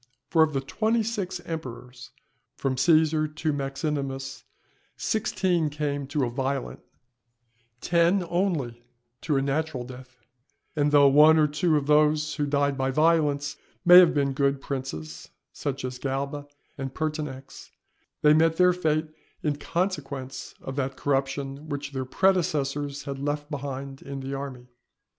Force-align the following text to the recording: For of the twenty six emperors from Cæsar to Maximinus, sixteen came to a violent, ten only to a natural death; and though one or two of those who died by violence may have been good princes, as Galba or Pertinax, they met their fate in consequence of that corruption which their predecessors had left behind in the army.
For 0.31 0.41
of 0.41 0.53
the 0.53 0.61
twenty 0.61 1.03
six 1.03 1.39
emperors 1.41 2.09
from 2.57 2.75
Cæsar 2.75 3.35
to 3.35 3.53
Maximinus, 3.53 4.45
sixteen 4.97 5.69
came 5.69 6.07
to 6.07 6.23
a 6.25 6.29
violent, 6.31 6.79
ten 7.81 8.25
only 8.27 8.81
to 9.21 9.37
a 9.37 9.43
natural 9.43 9.83
death; 9.83 10.17
and 10.75 10.91
though 10.91 11.07
one 11.07 11.37
or 11.37 11.45
two 11.47 11.77
of 11.77 11.85
those 11.85 12.33
who 12.33 12.47
died 12.47 12.79
by 12.79 12.89
violence 12.89 13.57
may 13.85 13.99
have 13.99 14.15
been 14.15 14.33
good 14.33 14.59
princes, 14.59 15.29
as 15.55 15.99
Galba 15.99 16.47
or 16.79 16.85
Pertinax, 16.89 17.69
they 18.23 18.33
met 18.33 18.57
their 18.57 18.73
fate 18.73 19.07
in 19.43 19.57
consequence 19.57 20.55
of 20.61 20.75
that 20.77 20.97
corruption 20.97 21.69
which 21.69 21.91
their 21.91 22.05
predecessors 22.05 23.03
had 23.03 23.19
left 23.19 23.51
behind 23.51 24.01
in 24.01 24.21
the 24.21 24.33
army. 24.33 24.65